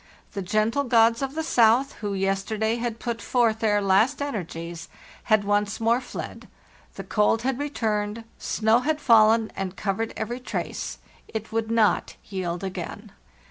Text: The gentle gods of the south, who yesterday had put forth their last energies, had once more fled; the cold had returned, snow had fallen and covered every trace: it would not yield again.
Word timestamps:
The 0.31 0.41
gentle 0.41 0.83
gods 0.83 1.21
of 1.21 1.35
the 1.35 1.43
south, 1.43 1.93
who 2.01 2.15
yesterday 2.15 2.77
had 2.77 2.97
put 2.97 3.21
forth 3.21 3.59
their 3.59 3.79
last 3.83 4.19
energies, 4.19 4.89
had 5.25 5.43
once 5.43 5.79
more 5.79 6.01
fled; 6.01 6.47
the 6.95 7.03
cold 7.03 7.43
had 7.43 7.59
returned, 7.59 8.23
snow 8.39 8.79
had 8.79 8.99
fallen 8.99 9.51
and 9.55 9.75
covered 9.75 10.11
every 10.17 10.39
trace: 10.39 10.97
it 11.27 11.51
would 11.51 11.69
not 11.69 12.15
yield 12.25 12.63
again. 12.63 13.11